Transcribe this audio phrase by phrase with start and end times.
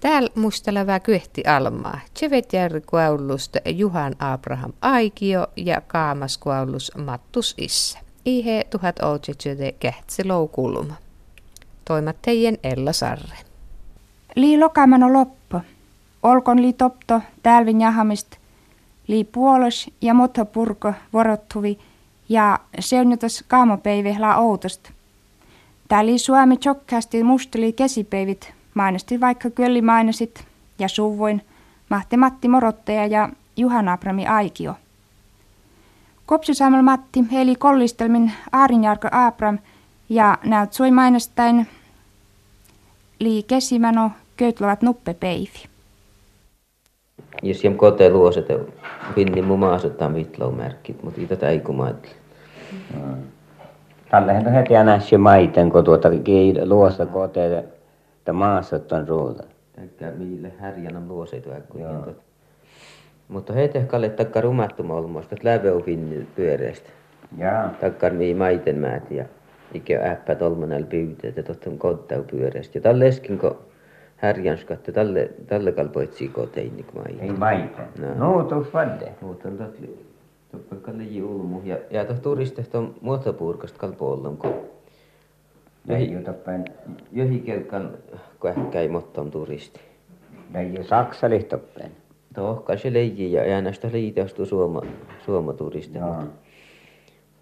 [0.00, 2.00] Täällä musteleva kyhti almaa.
[2.14, 7.98] Tsevetjärri kuaulusta Juhan Abraham Aikio ja Kaamas kuaulus Mattus Isse.
[8.24, 10.94] Ihe tuhat outsitsöde kähtsi loukulma.
[12.22, 13.36] teidän Ella Sarre.
[14.34, 15.60] Lii lokamano loppu.
[16.22, 18.36] Olkon li topto tälvin jahamist.
[19.06, 21.78] Lii puolos ja motto purko vorottuvi
[22.28, 24.90] ja seunjutas kaamopäivi la outosta.
[25.88, 30.44] Täällä Suomi chokkaasti musteli kesipeivit, mainosti vaikka kölli mainosit
[30.78, 31.42] ja suvuin
[31.88, 34.74] Mahti Matti Morottaja ja Juhan Abrami Aikio.
[36.26, 39.58] Kopsusaamalla Matti eli kollistelmin Aarinjarko Abram
[40.08, 41.66] ja näyt sui mainostain
[43.18, 45.64] lii kesimano köytlovat nuppepeivi.
[47.42, 48.46] Jos jem kote luoset,
[49.14, 52.10] pinnin mun maasottaa mitlau merkit, mutta itä täikumaitli.
[52.94, 53.22] Mm.
[54.10, 56.08] Tällähän on heti näissä maiten, kun tuota
[56.64, 57.62] luosta koteja,
[58.30, 59.42] että maassa on ruuta.
[59.78, 62.16] Eikä mille härjänä luoseitu äkkujen
[63.28, 66.90] Mutta he tehkalle takka rumattuma olmoista, että läve on finni pyöreästä.
[67.38, 67.68] Jaa.
[67.80, 69.24] Takkar mii maiten määt ja
[69.74, 72.78] ikä äppä tolmanel pyyteet ja totta kottau pyöreästä.
[72.78, 73.58] Ja tälle eskin, kun
[74.16, 77.84] härjanskatte, tälle, tälle kalpoitsi kotein, niin Ei maiten.
[77.98, 79.12] No, no tuus vadde.
[79.20, 79.82] Mutta on totta
[80.52, 81.60] Toppaikalle julmu.
[81.64, 84.54] Ja, ja tuossa turistista on muotopurkasta kalpoollam, kun
[85.88, 86.64] Johi toppain.
[87.12, 87.98] Johi kelkan
[88.42, 89.80] kähkäi motton turisti.
[90.54, 91.92] Leiji Saksali toppain.
[92.34, 94.82] Tohka se leiji ja äänästä liitostu suoma,
[95.24, 95.98] suoma turisti.
[95.98, 96.24] Joo.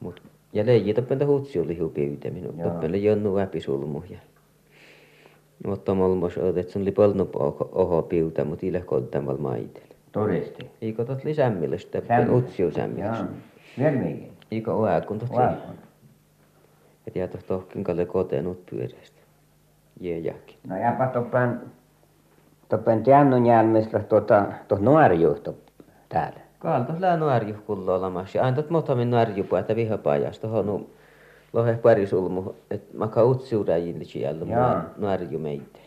[0.00, 0.22] Mut,
[0.53, 2.55] ja leiji toppain hutsi oli hupiytä minun.
[2.62, 4.03] Toppain jonnu väpi sulmu.
[4.11, 4.19] Ja,
[5.67, 7.30] mutta molmos otet sun li polnu
[7.73, 9.83] oho piuta, mut ilä koltamal maiten.
[10.12, 10.70] Turisti.
[10.83, 12.02] Eikö tot lisämmille sitä
[12.33, 13.06] utsiu sämmille?
[13.06, 13.27] Joo.
[13.78, 14.33] Vermiikin.
[14.50, 15.75] Eikö oäkun tot Oäkun.
[17.09, 19.20] Et jää tot tohkin kalle koteen ut pyöreästä.
[20.01, 20.56] Jee jäkin.
[20.67, 21.61] No jäpä toppen,
[22.69, 25.55] toppen tiannun jälmistä tuota, tuot nuoriuhto
[26.09, 26.41] täällä.
[26.59, 28.34] Kaal tos lää nuoriuh kullo olamas.
[28.34, 30.86] Ja aina tot motamin nuoriupu, että vihapajas tohon
[31.52, 34.46] lohe parisulmu, et maka utsiurajin siellä
[34.96, 35.79] nuoriu meitä.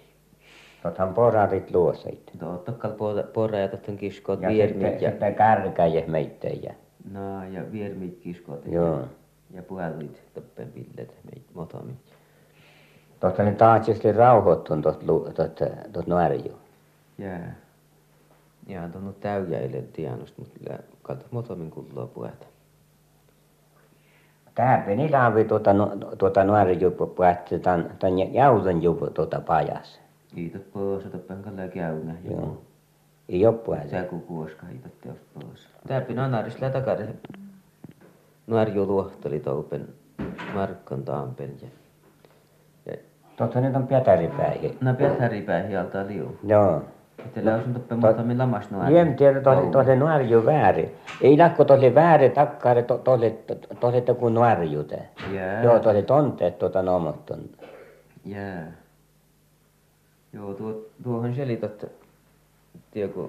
[0.82, 2.32] Tuothan porarit luoseit.
[2.40, 2.92] Tottakkal
[3.34, 5.10] pora ja totta kiskot Ja viermit ja...
[5.10, 6.76] sitten kärkäjä meittejä.
[7.12, 8.66] No ja viermit kiskot.
[8.66, 9.00] Joo.
[9.54, 11.96] Ja puhaluit toppen pillet meit motomit.
[13.20, 15.04] Tuosta ne taatsisesti rauhoittun tuot,
[15.94, 16.60] tuot nuoriu.
[17.18, 17.56] Jää.
[18.68, 22.46] Ja on tuonut täyjäille tienosta, mutta kalta motomin kulloa puhata.
[24.56, 30.00] Tää peni laavi tuota, nu- tuota nuoriu puhatti tämän, tämän jautan jupu tuota pajas.
[30.36, 32.16] Kiitot pois, toppen kalle käynä.
[32.24, 32.62] Joo.
[33.30, 33.90] Ei oo puhati.
[33.90, 35.68] Sä kun kuoska hiitot teos pois.
[35.88, 37.08] Täpin anaris lää takare.
[38.52, 39.88] Nuorju luohteli toupen
[40.54, 41.68] Markkon taampen ja...
[42.86, 42.98] ja
[43.36, 44.78] Tuossa nyt on Pietaripäihin.
[44.82, 46.38] No Pietaripäihin alta liu.
[46.44, 46.82] Joo.
[47.26, 48.96] Itsellä on toppen motomin lamas nuori.
[48.96, 49.42] Jem tiedä
[49.72, 50.92] tosi, nuorju väärin.
[51.22, 52.98] Ei lakko tosi väärin takkare to,
[53.80, 55.00] tosi, kun nuorjute.
[55.34, 55.64] Jää.
[55.64, 57.50] Joo, tosi tonteet tuota nomottun.
[58.26, 58.72] Jää.
[60.34, 61.86] Joo, tuo, tuohon selitot,
[62.92, 63.22] tiedätkö,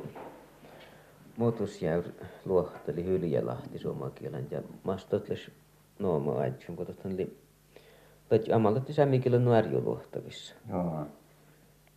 [1.37, 2.05] Motusjäyr
[2.45, 5.51] luohteli Hyljälahti suomakielen ja mastotles
[5.99, 7.37] nooma aitsun, kun tuosta oli
[8.29, 10.55] Tätä amalotti sämmikillä nuorju luohtavissa.
[10.69, 11.07] Joo.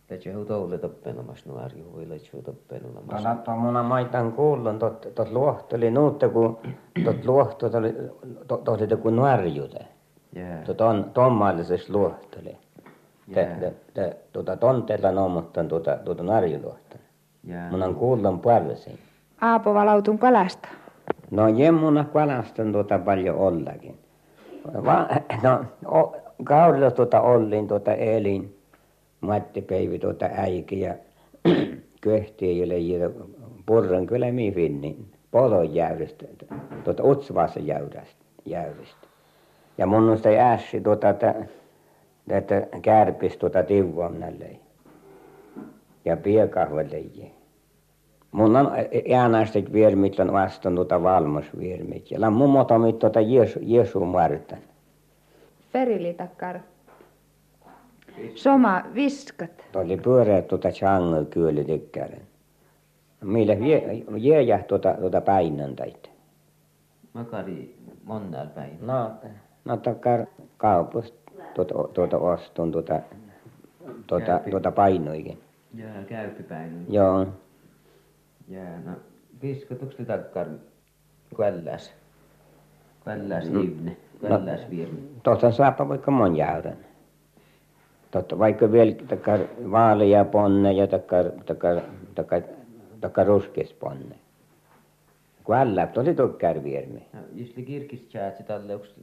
[0.06, 3.04] Tätä hu toule toppelamas nuorju, voi lähtsuu toppelamas.
[3.22, 6.58] Tuolla tuommoina maitan kuullun, tot, tot luohteli nuutta, kun
[7.04, 9.86] tot luohto oli, kun nuorjute.
[10.66, 12.56] Tot on tommallisessa luohteli.
[14.32, 16.98] Tuota tonteella nomottan tuota, tuota nuorjuluohta.
[17.44, 17.70] Jää.
[17.70, 18.98] Mun on kuullun puolesi.
[19.40, 20.68] Aapo valautun kalasta.
[21.30, 23.98] No jemmuna kalastan tuota paljon ollakin.
[24.84, 25.08] Va,
[25.42, 28.56] no, o, kaudella tuota ollin tuota elin.
[29.20, 30.94] Matti Peivi tuota äiki ja
[32.00, 33.10] köhtiöille ja
[33.66, 35.12] purran kyllä mi finnin.
[35.30, 36.24] Polon jäydestä,
[36.84, 39.06] tuota Utsvassa jäydestä.
[39.78, 41.34] Ja mun on sitä ässi tuota, että,
[42.28, 42.66] että
[43.38, 44.46] tuota tiuonnelle.
[46.04, 46.96] Ja piekahvelle.
[48.32, 48.70] Mun on
[49.14, 52.10] äänästet viermit on vastaan tuota valmosviermit.
[52.10, 54.58] Ja mun motomit tuota Jeesu, Jeesu Martan.
[55.72, 56.60] Ferili takkar.
[58.34, 59.50] Soma viskat.
[59.72, 62.22] Tuo oli pyöreät tuota changel kyllä tykkäären.
[63.24, 63.54] Millä
[64.16, 66.08] jäjä tuota, tuota päinäntäitä.
[67.12, 68.78] Makari monnal päin.
[68.80, 69.10] No,
[69.64, 70.26] no takkar
[70.56, 73.00] kaupasta tuota, tuota ostun tuota,
[74.06, 75.38] tuota, tuota painoikin.
[75.74, 76.86] Jää, käypi päin.
[76.88, 77.26] Joo.
[78.48, 78.92] Jää, no
[79.42, 80.46] viskotuks te takkar
[81.34, 81.92] kvälläs?
[83.02, 83.60] Kvälläs No.
[83.60, 84.28] ivne, No.
[84.28, 85.00] kvälläs virmi.
[85.22, 86.76] Tuosta saapa vaikka mon jäyrän.
[88.10, 89.40] totta vaikka vielä takkar
[89.70, 91.80] vaalea ponne ja takkar takkar
[92.14, 92.42] takkar
[93.00, 94.16] takkar ruskis ponne
[95.44, 98.94] kun älläptä oli tukkär viermi Ja Just li kirkis tjäätsi tälle, onks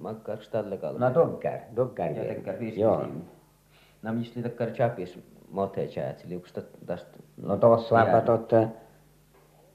[0.00, 0.98] makkaaks tälle kalma?
[1.08, 2.14] no tukkär tukkär
[2.60, 3.06] viermi joo
[4.02, 5.18] Nam just li takkar chapis
[5.50, 6.52] mote tjäätsi, li onks
[6.86, 7.18] tästä?
[7.42, 8.68] no tuossa vaikka totta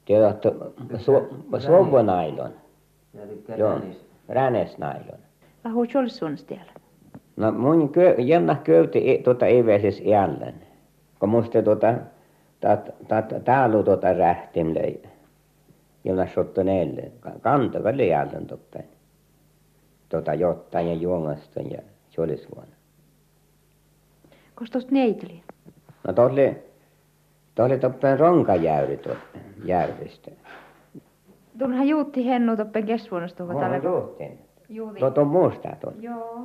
[0.06, 0.42] tiedät
[1.58, 2.50] suovonailon
[3.56, 3.80] joo
[4.28, 5.18] ränesnailon
[5.64, 6.72] Lahu Jolsuns täällä.
[7.36, 10.54] No mun kö, jännä köyti e- tuota eväsis jälleen.
[11.18, 11.94] Kun musta tuota,
[12.60, 15.02] tat, tat, täällä tuota rähtim löi.
[16.04, 17.12] Jännä sotta neille.
[17.40, 18.84] Kantava oli jälleen toppen.
[20.08, 22.76] Tuota jotain ja juomasta ja se olisi vuonna.
[24.54, 25.42] Kos neitli?
[26.06, 26.56] No oli,
[27.56, 29.20] tuo oli toppen ronkajäyri tuota
[29.64, 30.30] järvistä.
[31.58, 33.76] Tuonhan juutti hennu toppen kesvuonnosta tuohon Mä tällä.
[33.88, 34.38] juhtin.
[34.68, 34.98] Juutit.
[34.98, 35.94] Tuo on musta tuon.
[36.02, 36.38] Joo.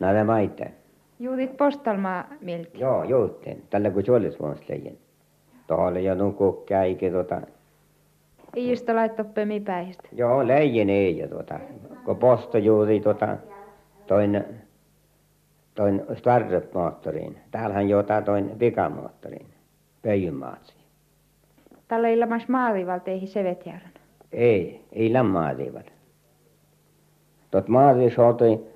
[0.00, 0.72] Näin maite.
[1.18, 2.78] Juutit postalmaa milti.
[2.78, 3.62] Joo, juhtin.
[3.70, 4.02] Tällä kun
[4.40, 4.94] vuonna leijän.
[5.66, 7.40] Tuohon oli jo nuku käikin tuota.
[8.54, 10.08] Ei just laittaa pemi päihistä.
[10.12, 11.60] Joo, leijin ei ja tuota,
[12.04, 13.36] kun posto juuri tuota,
[14.06, 14.44] toin,
[15.74, 17.38] toin startup-moottoriin.
[17.50, 19.46] Täällähän joutaa toin pikamoottoriin,
[20.02, 20.74] pöijymaatsi.
[21.88, 23.92] Tällä ilmas maalivalta eihin sevetjärän.
[24.32, 25.92] Ei, ei lämmaativat.
[27.50, 28.66] Tuot maati soutui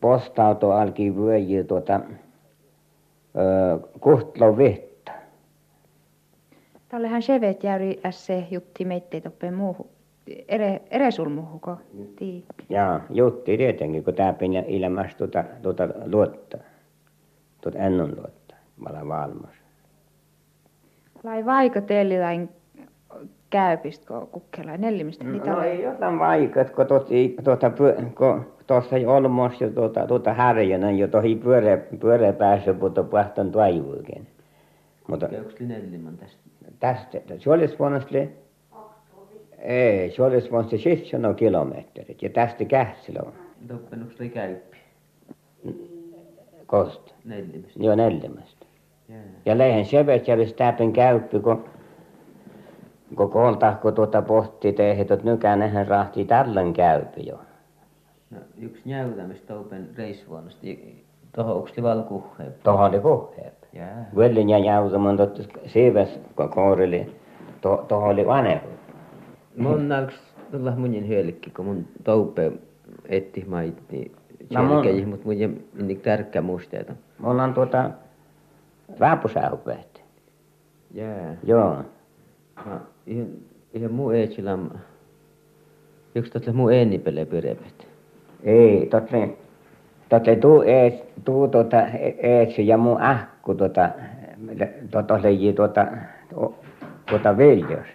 [0.00, 2.00] postauto alki vyöjiä tuota,
[4.00, 5.12] kuhtlo vittä.
[6.88, 9.90] Tällähän sevetjäri ässe jutti meittei toppen muuhu.
[10.48, 11.76] Ere, eresulmuhuko?
[12.16, 12.44] Tii.
[12.68, 16.58] Ja jutti tietenkin, kun tää pinja ilmas tuota, tuota luotta.
[17.60, 18.54] Tuota ennun luotta,
[18.84, 19.63] vala valmas.
[21.24, 22.48] Lai vaiko teille lain
[23.50, 25.24] käypistä, kun kukkela nellimistä.
[25.24, 25.66] Mitä No oli?
[25.66, 27.70] ei jotain vaikat, kun tuossa tuota,
[28.16, 33.52] kun tuossa ei olmos jo tuota, tuota härjänä jo tohi pyörä, pyörä päässä, mutta puhtaan
[33.52, 34.26] taivuikin.
[35.08, 35.28] Mutta
[35.60, 36.38] nellimän tästä?
[36.80, 38.28] tästä, se olisi sille,
[39.58, 43.32] ei, se olisi se 7 kilometrit ja tästä Kähtsilä on,
[44.18, 44.76] li käyppi?
[46.66, 47.78] kosta, Nellimästä.
[47.82, 48.63] jo neljämästä.
[49.46, 51.64] Ja leihän Sevetjärvis täpin käyppi, kun
[53.16, 57.38] kun kolta, kun tuota pohti tehdä, että nykänähän rahti tällän käyppi jo.
[58.30, 60.66] No, yksi näytämistä topen reissuvuonnosta.
[61.36, 62.44] Toho onks li valkuhhe?
[62.62, 63.68] Tuohon oli puheet.
[63.72, 64.10] Jää.
[64.14, 66.20] Vuelin ja jäusaman totta siiväs
[66.54, 67.16] kourili.
[67.60, 68.66] Tuohon oli vanhempi.
[69.56, 70.14] Mun alks
[70.50, 72.52] tulla munin hyölikki, kun mun toupe
[73.08, 74.12] etti mait, niin
[74.54, 75.50] No mun- selkeä, mut mun jäi
[75.82, 76.92] niin tärkeä muisteita.
[77.18, 77.90] Mulla on tuota
[79.00, 80.00] vaapusähupehti.
[80.94, 81.36] Jää.
[81.44, 81.76] Joo.
[82.66, 83.26] No, ihan,
[83.74, 84.70] ihan muu eetsilam.
[86.14, 87.88] Yksi totle muu ennipele pyrepet.
[88.42, 89.30] Ei, totle,
[90.08, 90.94] totle tuu ees,
[91.24, 91.86] tuu tuota
[92.22, 93.90] eesy ja mun ähku tuota,
[94.90, 95.86] tuota leiji tuota,
[96.30, 96.54] tu-
[97.08, 97.86] tuota viljos.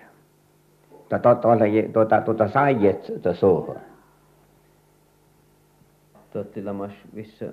[1.10, 3.76] Tuota, tuota, tuota, tuota saijet tuota suuhun.
[6.34, 7.46] Totti lamas missä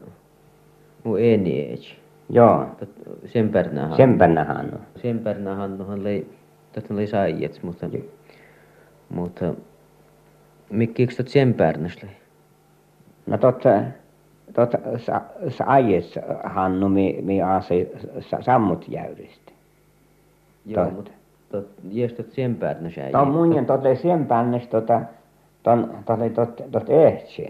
[1.04, 1.96] muu eni eetsi.
[2.28, 2.88] Joo, Tot,
[3.26, 3.96] sen pärnähän.
[3.96, 4.80] sempänähän on.
[5.02, 6.30] Sen pärnähän nohan lei,
[6.72, 8.02] totta lei saijets, mutta, Joo.
[9.10, 9.54] mutta
[10.70, 12.12] mikki yksi tot sen pärnäs lei?
[13.26, 13.68] No totta,
[14.54, 15.20] totta sa,
[16.44, 17.88] hannu mi, mi aasi
[18.20, 19.52] sa, sammut jäyristä.
[20.66, 20.96] Joo, Totta.
[20.96, 21.10] mutta
[21.50, 23.10] tot, jes tot sen pärnäs äijä.
[23.10, 25.00] Tuo munjen totle sen pännes tota,
[25.62, 25.94] ton,
[26.34, 27.42] tot, tot ehtsä.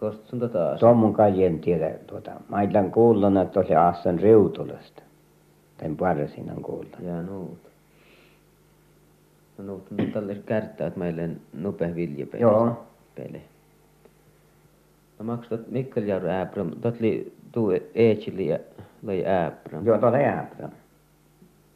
[0.00, 4.18] Kost sun tota Tuon mun kai en tiedä, tuota, mä olen kuullut, että se Aassan
[4.18, 5.02] riutulasta.
[5.78, 6.96] Tai parsin on kuullut.
[7.02, 7.58] Jää nuut.
[9.58, 12.42] No nuut on tälle kärttää, että meille nopea viljepeli.
[12.42, 12.86] Joo.
[13.14, 13.42] Peli.
[15.18, 18.58] No maks tot Mikkel Jarro Äbram, tot li tuu Eechili ja
[19.02, 19.86] lei Äbram.
[19.86, 20.68] Joo, tuolla jääpä.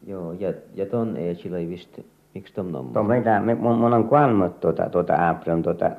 [0.07, 1.99] Joo, ja, ja ton Eechili lei vist,
[2.33, 2.93] miksi tom nomma?
[2.93, 5.91] Tuo meitä, me, mun, mun on kuollut tuota, tuota ääprän, tuota,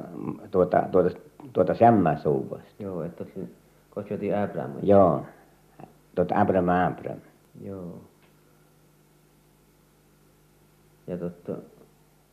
[0.50, 1.26] tuota, tuota, tuota
[1.78, 2.68] sämmä suuvasta.
[2.78, 3.24] Joo, että
[4.10, 4.70] joti Äbram.
[4.82, 5.22] Joo,
[6.14, 7.22] tuota äprän äprän.
[7.64, 8.00] Joo.
[11.06, 11.44] Ja tot,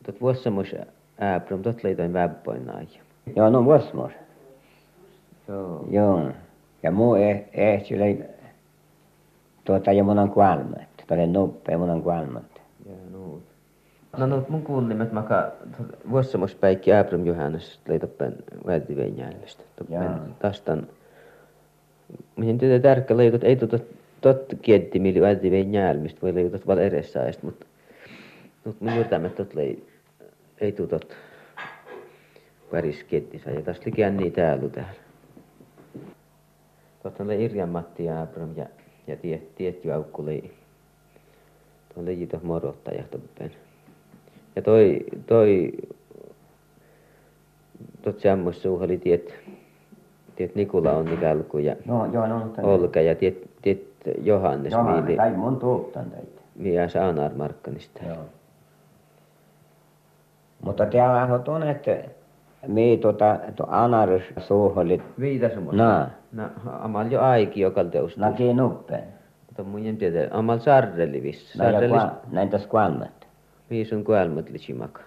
[0.06, 0.74] tot vuossamus
[1.22, 3.00] Äbram, tot lei tain väbpoin naija.
[3.36, 4.12] Joo, no vuosmos.
[5.48, 5.86] Joo.
[5.90, 6.30] Joo.
[6.82, 8.24] Ja muu eh, ehti oli,
[9.64, 10.66] tuota, ja mun on kuollut.
[11.06, 12.60] Tuolle nuppeen mun on kuollut.
[12.86, 13.53] Ja nuut.
[14.16, 15.52] No nuut mun kuullimet maka
[16.10, 20.26] vuossamus päikki Äbram Johannes lei toppen vältiveen Jaa.
[20.38, 20.86] tastan.
[22.36, 23.78] Mihin tytö tärkkä leikot ei tuota
[24.20, 27.66] tot kietti mili vältiveen jäljistä voi leikot val edessä ajast, mutta
[28.64, 29.86] mut mun jyrtämät tot lei
[30.60, 31.16] ei tuu tot
[32.72, 35.04] väris kiettisä ja tästä likiän niin täällä täällä.
[37.02, 38.66] Tuossa oli Irjan Matti ja Abram ja,
[39.06, 40.52] ja tiet, tietty aukku oli
[41.94, 43.04] tuon leijito morottaja.
[44.56, 45.72] Ja toi, toi
[48.02, 49.34] tuot semmoista suuha oli tiet,
[50.36, 54.72] tiet Nikula on nikalku ja no, joo, no, Olga ja tiet, tiet Johannes.
[54.72, 56.40] Johannes, miili, tai mun tuuttan teitä.
[56.54, 58.00] Miä Saanar Markkanista.
[58.08, 58.16] Joo.
[60.64, 61.90] Mutta täällä on tuonne, että
[62.66, 65.02] mi tuota, tu anarus suuholit.
[65.20, 65.76] Viitasumassa?
[65.76, 66.06] No.
[66.32, 66.44] No,
[66.80, 68.18] amal jo aiki joka teus.
[68.18, 69.04] Laki nuppeen.
[69.46, 71.52] Mutta mun en tiedä, amal sarreli viss.
[71.52, 71.94] Sarreli.
[72.30, 73.23] Näin tässä kuolmat.
[73.70, 75.00] Viisun kuolmat lisimaka.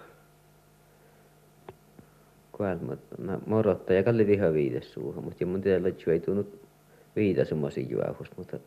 [2.52, 6.60] Kuolmat, no morotta ja kalli viha viides suuhun, mutta mun tiedä, että ei tunnut
[7.16, 8.58] viitasumassa juohus, mutta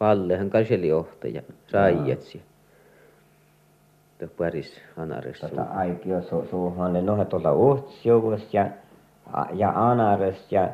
[0.00, 2.42] Vallehan kanseli ohta ja saijatsi.
[4.18, 8.66] Tuo paris anares Tota aikio su, suuhan ne nohe tuolla uhtsjuvus ja,
[9.52, 10.68] ja anares ja,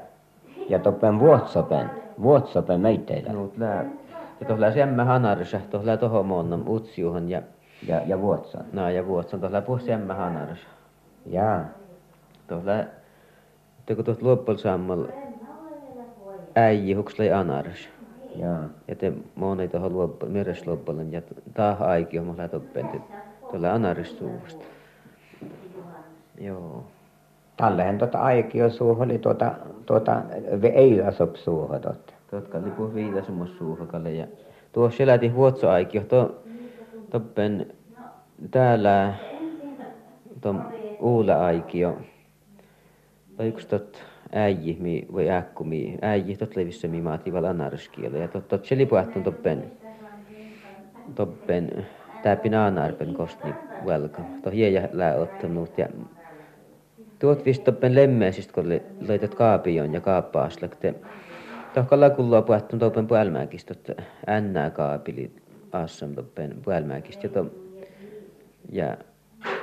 [0.69, 1.91] ja toppen vuotsopen,
[2.23, 3.33] vuotsopen meitteillä.
[3.33, 3.85] No, lää.
[4.41, 7.43] Ja tuolla semme anares, tuolla toho monnam utsjuhan ja
[7.87, 8.65] ja, ja vuotson.
[8.73, 10.59] No ja vuotson tuolla puh semme anares.
[11.27, 11.65] Jaa.
[12.47, 12.85] Tuolla,
[13.97, 15.07] kun tuosta luoppal sammal
[16.57, 17.89] äijä hukslai anares.
[18.35, 18.59] Joo.
[18.89, 21.23] Ja te moni tuohon luoppa, meresluoppalan ja
[21.55, 23.03] taah aiki on mulla toppentit
[23.51, 24.65] tuolla anaristuusta.
[26.41, 26.85] Joo.
[27.57, 29.53] Tallehan tuota aikio suuhun oli tuota,
[29.87, 30.23] tuota
[30.75, 32.13] eilasop suuhun totta.
[32.31, 34.27] Tuotka oli puh viidasummas suuhakalle ja
[34.73, 36.42] tuossa seläti vuotso aikio to,
[37.13, 37.67] toppen
[38.51, 39.15] täällä
[40.41, 41.99] tuon uula aikio.
[43.37, 48.17] Tai yksi tot äijä, mi, voi äkku, mi, äijä, tot levissä mi maati val anarskielo.
[48.17, 49.73] Ja tot, tot seli puhtun toppen,
[51.15, 51.87] toppen,
[52.23, 53.55] täpin anarpen kostni
[53.87, 54.23] velka.
[54.43, 55.89] To hiejä lää ottanut ja
[57.19, 58.69] tuot vist toppen lemmeisistä, kun
[59.09, 60.95] laitat kaapion ja kaappaaslakte.
[61.75, 64.71] Tohkalla kulloa puhtun toppen puolmäkistä, että ännää
[66.65, 67.27] puolmäkistä.
[67.27, 67.47] Ja, to,
[68.73, 68.97] ja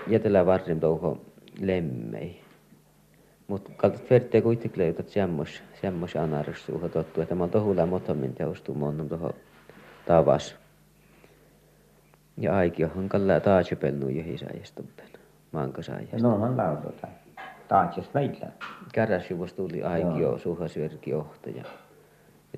[0.08, 1.22] jätellä varrim touho
[1.62, 2.42] lemmei.
[3.48, 8.76] Mutta kaltat vertee kuitenkin löytät semmos, semmos anarussuuha tottu, että mä oon tohulla motommin teostuu
[8.76, 9.32] monnum toho
[10.06, 10.56] tavas.
[12.38, 15.10] Ja aikiohan kalla taajupelnu johisaajastuppen,
[15.52, 16.28] maankasaajasta.
[16.28, 17.08] No on laututa.
[17.68, 18.48] Taatsis meillä.
[18.94, 21.64] Käräsjuvos tuli aikio suha syörki ohta ja,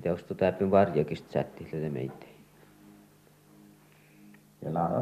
[0.02, 2.31] teostu täpin varjokista sättihille meitä.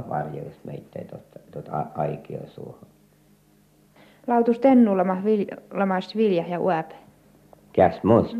[0.08, 2.86] Varjokista meitä tuota, tuota aikio suuhun.
[4.26, 5.56] Lautus tennulama vilja,
[6.16, 6.94] vilja ja uäpä.
[7.72, 8.36] Käs muist.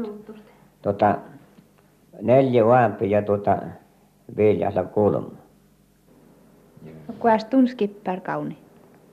[0.82, 1.18] Tota,
[2.22, 3.58] neljä uämpi ja tota
[4.36, 5.30] viljalla kulma.
[7.08, 8.58] No kuas tunskippär kauni.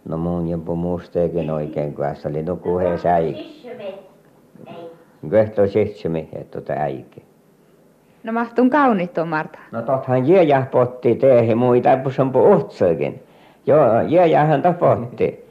[0.06, 3.68] No mun jopa muusteekin oikein, kun se oli nuku he säiki.
[5.30, 7.24] Köhtö sitsumi, että tota äiki.
[8.24, 9.60] No mahtun kaunit tuo Marta.
[9.72, 13.24] No tothan jääjä potti teehi muita, on puhtseekin.
[13.66, 15.46] Joo, jääjähän tapotti.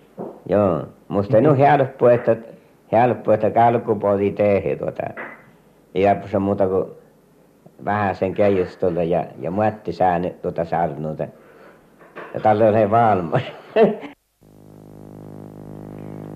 [0.49, 0.83] Joo.
[1.09, 2.37] Musta on helppo, että
[2.93, 5.03] helppo, että kalkupoli tehdä tuota.
[5.95, 6.85] Ei se muuta kuin
[7.85, 11.29] vähän sen keijustolle ja, ja muotti sään tuota sarnuuta.
[12.35, 13.43] Ja tälle oli valmis.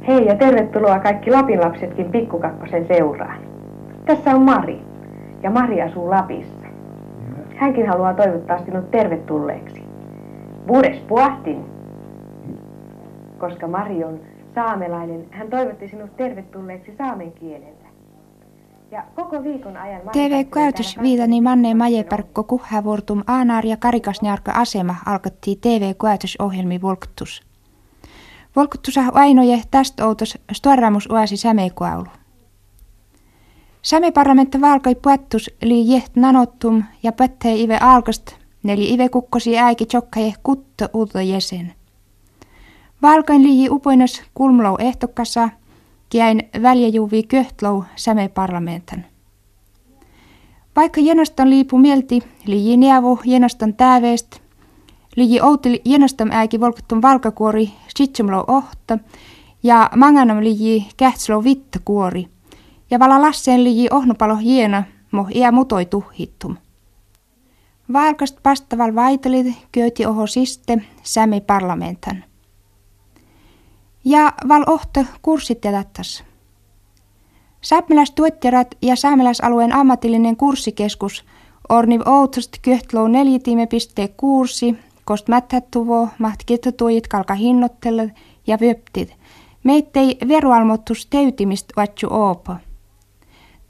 [0.08, 3.38] Hei ja tervetuloa kaikki Lapin lapsetkin pikkukakkosen seuraan.
[4.06, 4.89] Tässä on Mari
[5.42, 6.66] ja Mari asuu Lapissa.
[7.56, 9.82] Hänkin haluaa toivottaa sinut tervetulleeksi.
[10.68, 11.64] Vuodes puhtin,
[13.38, 14.20] koska Mari on
[14.54, 15.26] saamelainen.
[15.30, 17.90] Hän toivotti sinut tervetulleeksi saamen kielellä.
[18.90, 20.00] Ja koko viikon ajan...
[20.12, 25.94] TV käytös viitani manne majeparkko kuhävuortum aanar ja karikasnjarka asema alkattiin TV
[26.38, 27.42] ohjelmi volktus.
[28.56, 31.36] Volktusa ainoje tästä outos storramus uasi
[33.82, 34.10] sämekoaulu.
[34.10, 40.34] Sämeparlamentti valkoi puettus li jeht nanottum ja pöttei ive alkast, neli ive kukkosi äiki chokkaje
[40.42, 41.72] kutto uutta jäsen.
[43.02, 45.48] Valkoin liiji upoinas kulmlou ehtokassa,
[46.08, 49.04] kiäin väljäjuvi köhtlou säme parlamentan.
[50.76, 54.40] Vaikka jenoston liipu mielti, liiji nievu jenoston tääveest,
[55.16, 58.98] liiji outil jenoston äiki volkattun valkakuori sitsumlou ohta
[59.62, 62.28] ja manganam liiji kähtslou vittakuori
[62.90, 66.56] ja vala lasseen liiji ohnopalo hiena, mo iä mutoi tuhittum.
[67.92, 72.24] Valkast pastaval vaitelit kööti oho siste sämi parlamentan
[74.04, 76.24] ja val ohto kurssit jätättäs.
[77.60, 81.24] Saamelastuotjarat ja saamelaisalueen ammatillinen kurssikeskus
[81.68, 83.66] Orniv Outsost köhtlou neljätiime
[84.16, 86.40] kurssi, kost mättätuvo, maht
[87.08, 88.12] kalka hinnottele
[88.46, 89.16] ja vyöptit.
[89.64, 92.56] Meittei verualmottus teytimist vatsu oopa.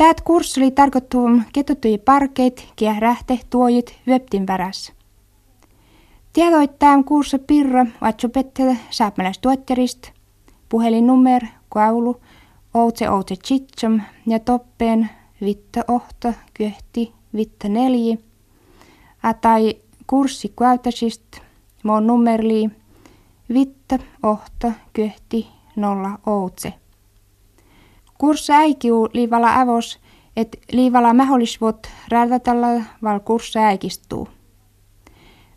[0.00, 1.18] Täät kurssi oli tarkoittu
[1.52, 4.92] ketutui parkeit, kiehrähte, tuojit, webtin värässä.
[6.32, 10.06] Tiedoittaa kurssi pirra, vatsupette, sääpmäläistuotterist,
[10.68, 12.20] puhelinnummer, kaulu,
[12.74, 18.18] outse outse chitsam ja toppeen vitta ohta, kyhti, vitta nelji,
[19.40, 19.74] tai
[20.06, 21.36] kurssi kuältäsist,
[21.82, 22.70] mon nummerli,
[23.54, 26.79] vitta ohta, kyhti, nolla outse.
[28.20, 29.98] Kurssa äikiu liivala avos,
[30.36, 34.28] et liivala mahdollisvot räätätällä val kurssa äikistuu.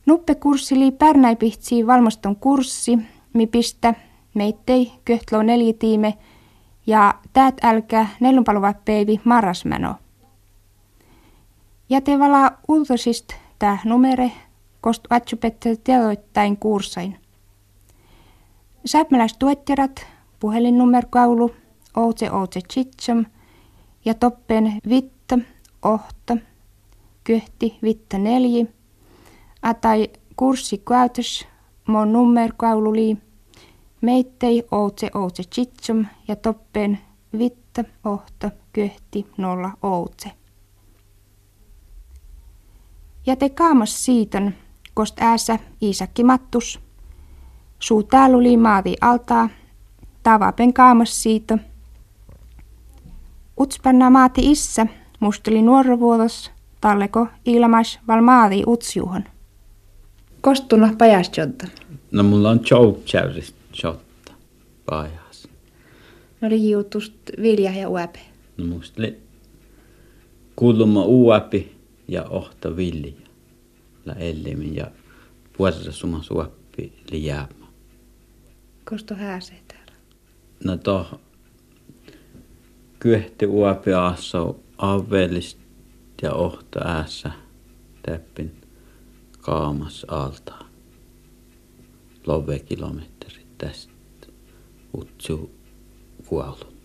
[0.06, 3.00] Nuppe kurssi lii pärnäipihtsi valmaston kurssi,
[3.34, 3.94] mi pistä
[4.34, 6.18] meittei köhtlo neljitiime
[6.88, 8.78] ja täät älkä nelunpaluvat
[9.24, 9.96] marrasmeno.
[11.90, 14.32] Ja te vala ultosist tää numere,
[14.82, 17.18] kost vatsupette teoittain kurssain.
[18.86, 20.08] Säpmäläistuetterat,
[20.40, 21.52] puhelinnummerkaulu,
[21.98, 23.26] outse outse chitsam
[24.06, 25.40] ja toppen vitta,
[25.86, 26.38] ohta,
[27.24, 28.68] kyhti vitta nelji,
[29.62, 31.48] atai kurssi käytös,
[31.88, 33.18] mon nummerkaululi,
[34.02, 37.00] meittei outse outse chitsam ja toppen
[37.38, 40.32] vitta, ohta, kyhti, nolla outse.
[43.26, 44.54] Ja te kaamas siiton,
[44.94, 46.80] kost äässä Iisakki Mattus,
[47.80, 49.50] suu täällä maati altaa,
[50.24, 51.58] tavapen kaamas siitä,
[53.60, 54.88] Utspanna maati issä,
[55.20, 59.24] musteli nuorovuotos, talleko ilmais val maati utsjuhon.
[60.42, 61.68] Kostuna pajastjotta.
[62.12, 64.34] No mulla on joutsäyristä jotta
[64.86, 65.48] pajas.
[66.42, 68.20] No oli juutust vilja ja uäpe.
[68.58, 69.18] No musta oli
[70.56, 71.76] kuuluma uäpi
[72.08, 73.14] ja ohta vilja.
[74.06, 74.92] La ellimin ja
[75.58, 77.66] puolella suma suoppi li jäämä.
[78.90, 79.94] Kosto hääsee täällä?
[80.64, 81.20] No toh
[83.04, 85.60] kyehti uopiaassa avellist
[86.22, 87.32] ja ohta äässä
[88.06, 88.62] täppin
[89.42, 90.54] kaamas alta.
[92.28, 94.28] Love kilometrit tästä
[94.98, 95.52] utsu
[96.28, 96.76] kuollut.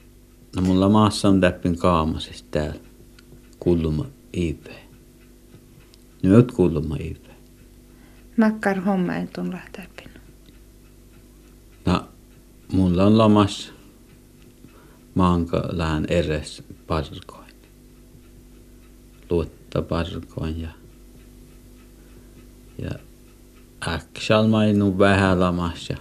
[0.56, 2.80] No mulla maassa on täppin kaamasista täällä
[3.58, 4.66] kulluma IP.
[6.22, 7.24] Nyt kulluma IP.
[8.36, 10.10] Makkar homma en tulla täppin.
[11.86, 12.08] No,
[12.72, 13.77] mulla on lomas
[15.72, 17.52] lään eres parkoin.
[19.30, 20.68] Luotta parkoin ja,
[22.78, 22.90] ja
[23.88, 25.96] äksal mainu vähän lamas ja,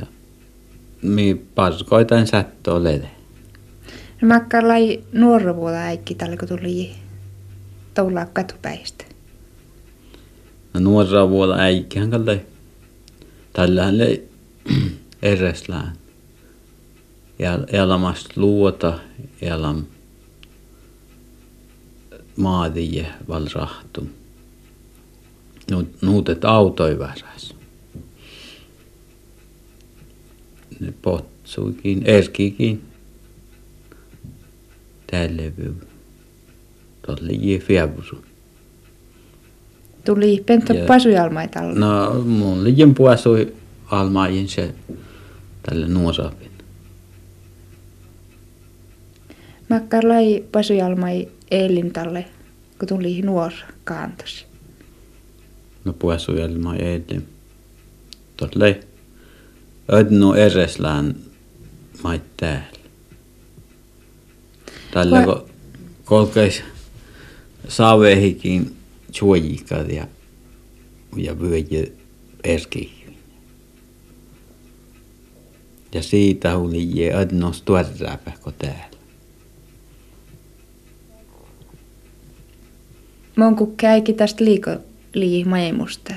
[0.00, 0.06] ja
[1.02, 3.10] mi parkoitan sättö lede.
[4.22, 6.92] No makkar lai nuorovuola äikki tällä kun tuli
[7.94, 9.04] tulla katupäistä.
[10.74, 12.46] No nuorovuola äikkihän kalle
[13.52, 14.22] tällähän le
[17.72, 18.98] elämästä luota,
[19.40, 19.84] eläm
[22.36, 24.06] maadie valrahtum.
[26.02, 27.54] Nuutet autoi väräs.
[30.80, 32.82] Ne potsuikin, erkikin.
[35.10, 35.74] Tälle vyy.
[37.06, 38.24] Tuolle jie fiavusu.
[40.04, 41.74] Tuli pento pasujalmai tällä.
[41.74, 43.52] No, mun liian puasui
[43.90, 44.74] almaajin se
[45.62, 46.49] tälle nuosapin.
[49.70, 51.28] Makkar lai pasujalmai
[51.92, 52.24] talle,
[52.78, 53.52] kun tuli nuor
[53.84, 54.46] kaantos.
[55.84, 57.28] No pasujalmai eilin.
[58.36, 58.80] Totle
[59.92, 61.14] ödno ereslään
[62.02, 62.66] mait täällä.
[64.90, 65.50] Tällä kun
[66.04, 66.62] kolkeis
[67.68, 68.76] saavehikin
[69.12, 70.06] suojikat ja,
[71.16, 71.96] ja vyöjy
[72.44, 73.16] erkiin.
[75.94, 78.99] Ja siitä oli je ödnos tuorräpä täällä.
[83.36, 84.70] Monku käikin tästä liiko
[85.14, 86.14] lii maemusta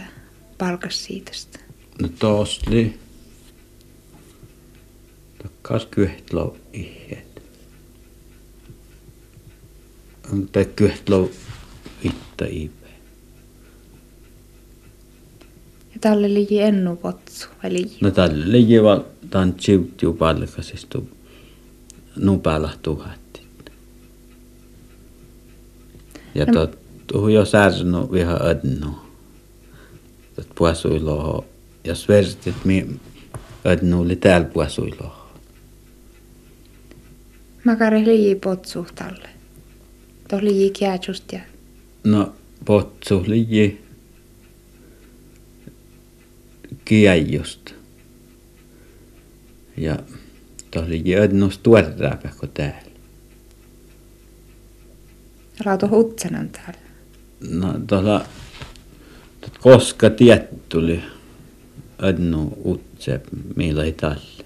[0.58, 1.60] palkas siitästä.
[2.02, 3.00] No tos li.
[5.44, 7.44] Takkas kyhtlo ihet.
[10.32, 11.30] Mutta kyhtlo
[12.04, 12.88] itta ipe.
[15.94, 17.92] Ja tälle lii ennu potsu, eli?
[18.02, 21.10] No tälle lii vaan tämän tsiuttiu palkasistu
[22.16, 23.72] nupäällä tuhattit.
[26.36, 26.54] Ja no.
[26.54, 28.96] tot, tuhu jo särnu viha ödnu.
[30.36, 31.46] Tot puasuiloho.
[31.84, 33.00] Ja svertit mi
[33.66, 35.30] ödnu oli täällä puasuiloho.
[37.64, 39.30] Makare lii potsu talle.
[40.28, 41.40] To lii kiätsust ja...
[42.04, 42.34] No
[42.66, 43.82] potsu lii
[46.86, 47.74] kiäjust.
[49.78, 50.00] Ja
[50.72, 52.94] to lii ödnus tuorrääpä täällä.
[55.66, 56.83] Rauto hutsanan täällä.
[57.50, 58.26] No tuolla,
[59.62, 61.04] koska tiet tuli
[62.04, 63.22] ödnu utse,
[63.84, 64.44] ei talle.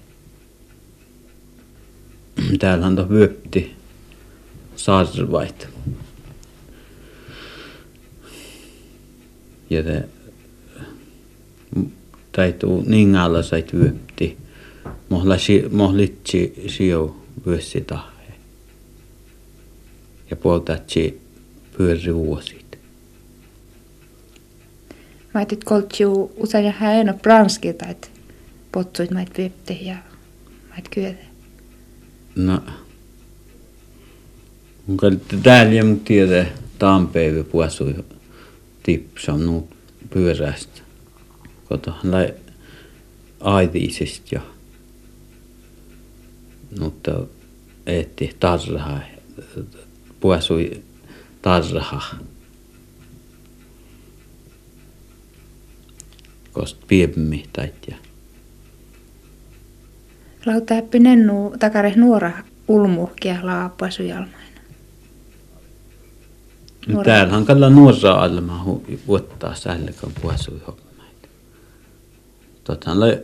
[2.59, 3.75] Täällähän tuo vyöpti
[4.75, 5.67] sarvait.
[9.69, 10.09] Ja te
[12.31, 14.37] taituu ningalla sait vyöpti.
[15.09, 18.33] Mohla si, mohlitsi sijo vyössi tahe.
[20.29, 21.21] Ja puoltatsi
[21.77, 22.56] pyöri vuosit.
[25.37, 28.07] Mä ajattelin, että koltsiu usein ja hän on branskilta, että
[28.71, 29.95] potsuit mä vyöpti ja
[30.69, 31.23] mä kyötä.
[32.35, 32.61] No,
[34.89, 35.11] onko
[35.43, 36.47] täällä ja mun tiedä
[36.79, 37.95] Tampevi puasui
[38.83, 39.69] tipsannut
[40.09, 40.81] pyörästä.
[41.69, 42.33] Kotohan lai
[43.39, 44.41] aiviisista jo.
[46.79, 47.11] Mutta
[47.85, 48.99] etti tarha,
[50.19, 50.83] puasui
[51.41, 52.01] tarha.
[56.57, 57.95] Kost piemmi taitja.
[60.45, 62.31] Lauta häppi nennu takare nuora
[62.67, 64.61] ulmuhkia laapua sujalmaina.
[66.87, 68.65] No täällähän kalla nuorra alma
[69.07, 71.27] vuottaa säällikön puasui hommaita.
[72.93, 73.19] Lai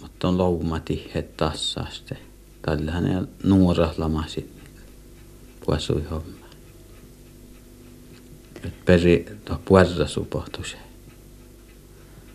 [0.00, 2.16] mutta on loumati het tassaste.
[2.62, 4.50] Tällähän ei nuora lamasi.
[5.60, 5.66] Et
[8.84, 10.76] peri tuo puerra supohtus.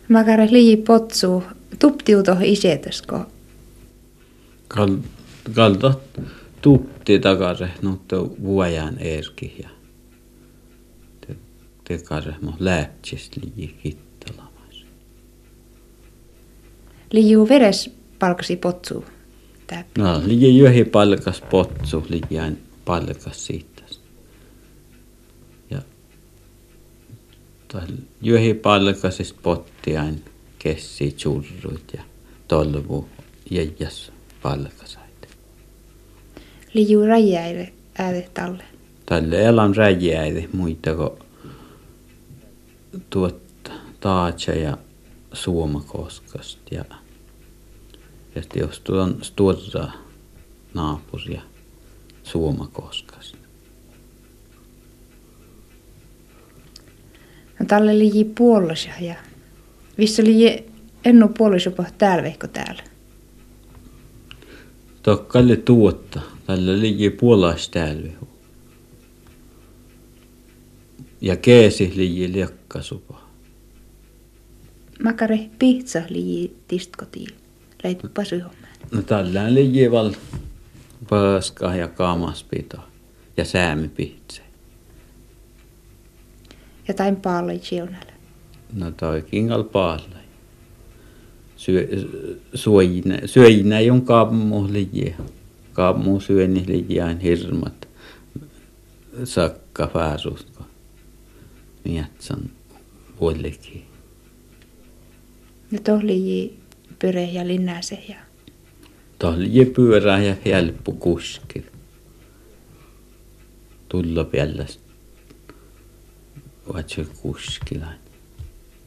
[0.08, 1.44] Makare lii potsu
[1.78, 3.26] tuptiu tuohon isetäsko.
[4.68, 4.96] Kal,
[5.54, 5.94] kalta
[6.62, 9.68] tupti takare, mutta vuojan erki ja
[11.20, 11.36] te,
[11.84, 14.84] tekare mo läätsistä lii kittalamas.
[17.12, 19.04] Liiu veres palkasi potsu.
[19.98, 23.82] No, lii jöhi palkas potsu, liian palkas siitä.
[25.70, 25.82] Ja
[28.22, 30.24] jöhi palkasista pottiain
[30.58, 32.02] kessi churrut ja
[32.48, 33.08] tolvu
[33.50, 35.28] jäjäs palkasait.
[36.74, 38.64] Liiu räjäile ääde talle.
[39.06, 41.10] Tälle elan räjäide muita kuin
[43.10, 44.78] tuot taatsa ja
[45.32, 46.84] suomakoskast ja
[48.34, 49.20] ja jos tuon
[50.74, 51.42] naapuria
[52.22, 53.41] suomakoskast.
[57.62, 59.14] No talle lii puollosia ja
[59.98, 60.66] vissä lii
[61.04, 62.82] ennu puollosia täällä vehko täällä.
[65.02, 68.12] Tokkalle tuotta, tällä lii puolastäällä.
[71.20, 73.22] Ja keesi lii liekkasupa.
[75.02, 77.28] Makare pizza lii tistkotiin.
[77.84, 78.72] Leit pasuyhommaan.
[78.90, 80.12] No tällä lii val
[81.08, 82.78] paska ja kamaspito
[83.36, 84.41] ja säämipitse.
[86.88, 88.12] Jotain paalloi siunalla.
[88.72, 89.64] No toi kingal
[92.54, 95.16] suojina, syöjinä ei on kaapmu lijiä.
[95.72, 97.88] Kaapmu syöni lijiään hirmat.
[99.24, 100.64] Sakka pääsusko.
[101.84, 102.50] Mietsan
[103.20, 103.84] vuolikin.
[105.72, 106.56] Ja tohli
[106.98, 108.16] pyre ja linnäse ja
[109.18, 111.66] Tohli pyörää ja helppo kuski.
[113.88, 114.24] Tulla
[116.64, 117.02] piellästä.
[117.02, 117.98] Vatsi kuskilain.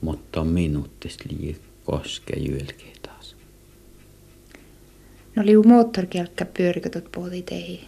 [0.01, 3.35] Mutta minuuttista liikaa koskee jylkeä taas.
[5.35, 7.79] No liu moottorikelkkä pyörikö tuot puhuti teihin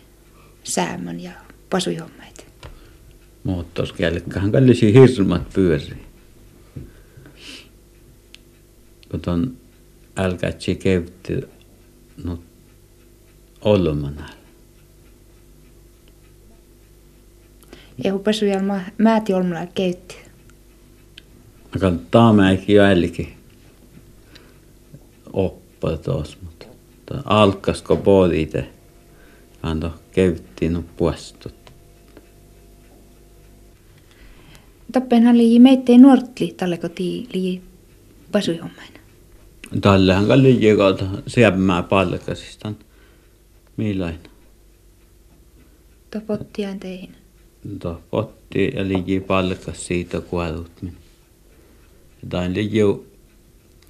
[0.63, 1.31] säämön ja
[1.69, 2.47] pasujommeet.
[3.43, 6.07] Moottorikelkkahan kallisi hirmat pyöri.
[9.11, 9.57] Kun ton
[10.17, 11.33] älkätsi kevtti
[12.23, 12.39] no
[17.97, 18.05] olmanal.
[18.05, 20.15] Ehu pasujalma määti olmalla keitti.
[21.75, 23.33] Aga taamäkin jo ällikin
[25.33, 26.65] oppa tos, mutta
[27.25, 28.67] alkasko poodite
[29.63, 31.53] anto kevtti no puestut.
[34.93, 37.61] Toppenhan lii meittei nuortli tälle koti lii
[38.31, 38.93] pasujommain.
[39.81, 42.73] Tallehan kalli jekata siemmää palkasista.
[43.77, 44.19] Millainen?
[46.11, 47.15] Topottiaan teihin.
[47.79, 50.71] Tuo potti ja liki palkas siitä kuolut.
[52.29, 52.79] Tain liki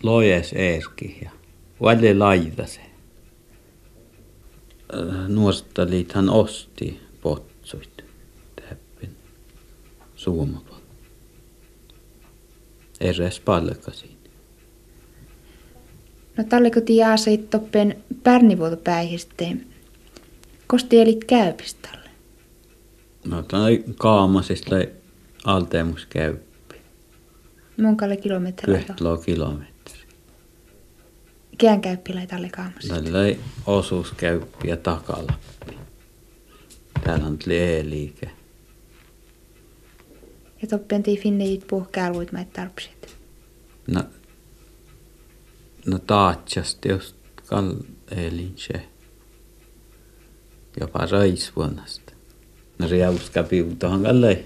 [0.04, 1.32] lojes erki ja
[1.82, 2.82] valle laita se.
[5.28, 8.06] Nuorsta liithan osti potsuit
[8.56, 9.16] täppin
[10.16, 10.84] suomapot.
[13.00, 14.18] Eräs palkasi.
[16.38, 19.58] No tälle koti jää se toppen pärnivuoto päihiste.
[20.68, 22.07] Kosti elit käypistalle?
[23.28, 24.90] No tai kaamasista tai
[25.44, 26.76] alteemus käyppi.
[27.82, 28.78] Monkalle kilometriä?
[28.78, 30.00] Kyhtlo kilometri.
[31.58, 32.96] Kään käyppi lai tälle kaamassa?
[32.96, 33.20] Tällä
[33.66, 35.78] osuus käyppi ja takalappi.
[37.04, 38.32] Täällä on e-liike.
[40.62, 43.18] Ja toppen tii finneit puh kälvuit mait tarpsit.
[43.88, 44.04] No,
[45.86, 47.74] no taatsasti just kall
[48.12, 48.88] elin se.
[50.80, 52.07] Jopa raisvuonnasta.
[52.90, 54.46] Riauska piutahan kalle.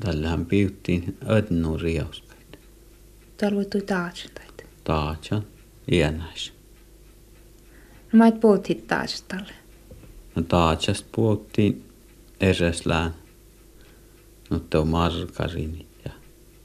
[0.00, 2.58] Tällähän piuttiin ödnu riauskaita.
[3.40, 4.64] Tuolla tui taatsin taita.
[4.84, 5.46] Taatsan
[5.92, 6.52] iänäis.
[8.12, 9.52] No mait puhutit taatsastalle.
[10.34, 11.84] No taatsasta puhuttiin
[12.40, 13.14] eräslään.
[14.50, 16.10] No tuo margarinit ja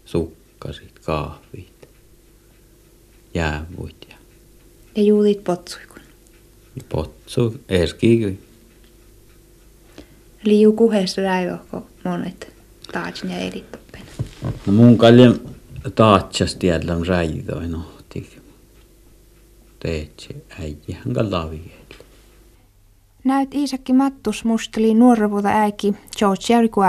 [0.06, 1.90] sukkarit, kahvit,
[3.34, 4.16] jäävuit ja
[4.96, 6.00] Ja juulit potsuikun.
[6.90, 8.40] potsu erkikin.
[10.46, 12.54] Liu kuheessa räivohko monet
[12.94, 14.02] taatsin ja elit toppen.
[14.66, 15.40] No mun kaljem
[15.96, 18.40] taatsas tiedän räidoin ohti.
[19.80, 21.96] Teetse äijähän kalavielle.
[23.24, 26.82] Näyt Iisakki Mattus musteli nuorevuota äiki George Jericho